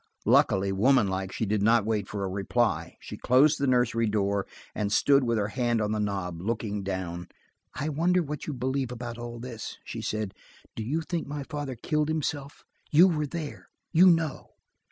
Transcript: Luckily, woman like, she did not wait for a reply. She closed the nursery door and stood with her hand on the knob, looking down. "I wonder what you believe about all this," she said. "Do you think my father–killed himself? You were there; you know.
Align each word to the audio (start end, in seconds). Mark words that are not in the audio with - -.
Luckily, 0.25 0.71
woman 0.71 1.09
like, 1.09 1.31
she 1.31 1.45
did 1.45 1.61
not 1.61 1.85
wait 1.85 2.07
for 2.09 2.23
a 2.23 2.27
reply. 2.27 2.97
She 2.99 3.17
closed 3.17 3.59
the 3.59 3.67
nursery 3.67 4.07
door 4.07 4.47
and 4.73 4.91
stood 4.91 5.23
with 5.23 5.37
her 5.37 5.49
hand 5.49 5.79
on 5.79 5.91
the 5.91 5.99
knob, 5.99 6.41
looking 6.41 6.81
down. 6.81 7.27
"I 7.75 7.87
wonder 7.89 8.23
what 8.23 8.47
you 8.47 8.53
believe 8.53 8.91
about 8.91 9.19
all 9.19 9.37
this," 9.39 9.77
she 9.85 10.01
said. 10.01 10.33
"Do 10.75 10.81
you 10.81 11.01
think 11.01 11.27
my 11.27 11.43
father–killed 11.43 12.07
himself? 12.07 12.63
You 12.89 13.07
were 13.09 13.27
there; 13.27 13.69
you 13.91 14.07
know. 14.07 14.49